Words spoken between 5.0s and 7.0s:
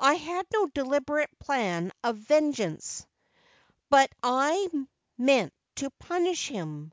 meant to punish him.